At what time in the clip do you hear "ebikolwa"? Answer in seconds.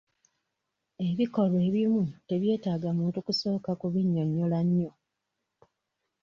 1.07-1.59